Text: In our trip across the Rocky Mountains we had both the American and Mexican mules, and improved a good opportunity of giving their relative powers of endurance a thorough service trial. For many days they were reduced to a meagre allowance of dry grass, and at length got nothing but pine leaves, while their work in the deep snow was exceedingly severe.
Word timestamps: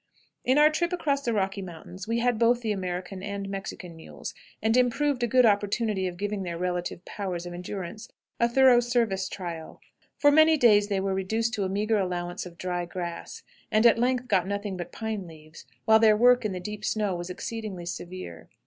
In 0.43 0.57
our 0.57 0.71
trip 0.71 0.91
across 0.93 1.21
the 1.21 1.31
Rocky 1.31 1.61
Mountains 1.61 2.07
we 2.07 2.17
had 2.17 2.39
both 2.39 2.61
the 2.61 2.71
American 2.71 3.21
and 3.21 3.47
Mexican 3.47 3.95
mules, 3.95 4.33
and 4.59 4.75
improved 4.75 5.21
a 5.21 5.27
good 5.27 5.45
opportunity 5.45 6.07
of 6.07 6.17
giving 6.17 6.41
their 6.41 6.57
relative 6.57 7.05
powers 7.05 7.45
of 7.45 7.53
endurance 7.53 8.07
a 8.39 8.49
thorough 8.49 8.79
service 8.79 9.29
trial. 9.29 9.79
For 10.17 10.31
many 10.31 10.57
days 10.57 10.87
they 10.87 10.99
were 10.99 11.13
reduced 11.13 11.53
to 11.53 11.65
a 11.65 11.69
meagre 11.69 11.99
allowance 11.99 12.47
of 12.47 12.57
dry 12.57 12.85
grass, 12.85 13.43
and 13.71 13.85
at 13.85 13.99
length 13.99 14.27
got 14.27 14.47
nothing 14.47 14.75
but 14.75 14.91
pine 14.91 15.27
leaves, 15.27 15.65
while 15.85 15.99
their 15.99 16.17
work 16.17 16.45
in 16.45 16.51
the 16.51 16.59
deep 16.59 16.83
snow 16.83 17.13
was 17.15 17.29
exceedingly 17.29 17.85
severe. 17.85 18.49